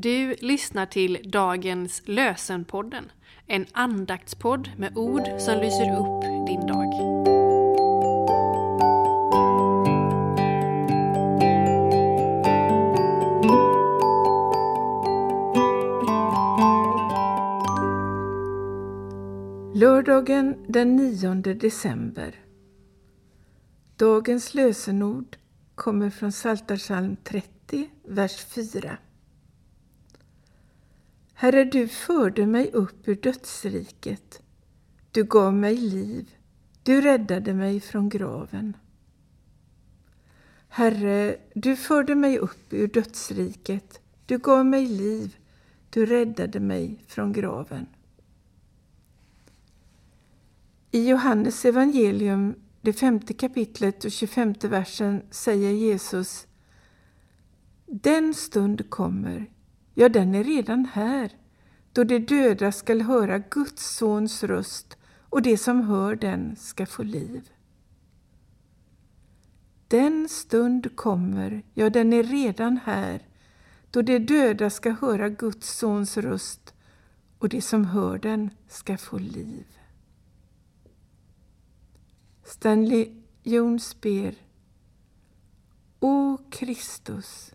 [0.00, 3.12] Du lyssnar till dagens Lösenpodden,
[3.46, 6.92] en andaktspodd med ord som lyser upp din dag.
[19.74, 22.34] Lördagen den 9 december.
[23.96, 25.36] Dagens lösenord
[25.74, 28.98] kommer från Psaltarpsalm 30, vers 4.
[31.40, 34.42] Herre, du förde mig upp ur dödsriket.
[35.12, 36.34] Du gav mig liv.
[36.82, 38.76] Du räddade mig från graven.
[40.68, 44.00] Herre, du förde mig upp ur dödsriket.
[44.26, 45.36] Du gav mig liv.
[45.90, 47.86] Du räddade mig från graven.
[50.90, 56.46] I Johannes evangelium, det femte kapitlet och 25 versen säger Jesus
[57.86, 59.50] Den stund kommer,
[59.98, 61.32] ja den är redan här,
[61.92, 64.96] då de döda skall höra Guds sons röst
[65.28, 67.50] och de som hör den ska få liv.
[69.88, 73.22] Den stund kommer, ja den är redan här,
[73.90, 76.74] då de döda ska höra Guds sons röst
[77.38, 79.66] och de som hör den ska få liv.
[82.44, 84.34] Stanley Jones ber
[86.00, 87.54] O Kristus,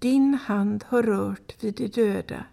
[0.00, 2.44] din hand har rört vid de döda.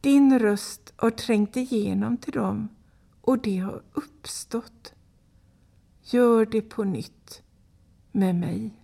[0.00, 2.68] Din röst har trängt igenom till dem
[3.20, 4.94] och de har uppstått.
[6.02, 7.42] Gör det på nytt
[8.12, 8.82] med mig.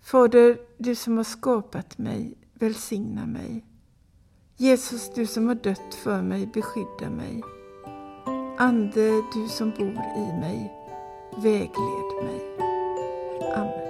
[0.00, 3.64] Fader, du som har skapat mig, välsigna mig.
[4.56, 7.42] Jesus, du som har dött för mig, beskydda mig.
[8.58, 10.72] Ande, du som bor i mig,
[11.36, 12.56] vägled mig.
[13.54, 13.89] Amen.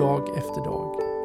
[0.00, 1.19] dag efter dag.